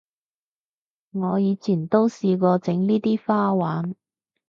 [1.11, 3.93] 我以前都試過整呢啲花環